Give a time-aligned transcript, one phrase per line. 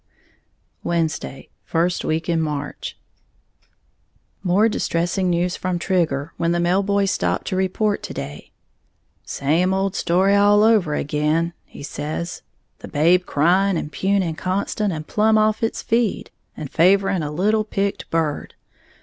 [0.83, 2.97] Wednesday, first week in March.
[4.41, 8.51] More distressing news from Trigger, when the mail boy stopped to report to day.
[9.25, 12.41] "Same old story all over ag'in," he says,
[12.79, 17.63] "the babe crying and puning constant, and plumb off its feed, and favoring a little
[17.63, 18.55] picked bird.